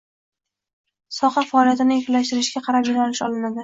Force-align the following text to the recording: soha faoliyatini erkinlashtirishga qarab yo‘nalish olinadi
soha 1.19 1.45
faoliyatini 1.53 2.01
erkinlashtirishga 2.01 2.67
qarab 2.69 2.95
yo‘nalish 2.95 3.29
olinadi 3.33 3.59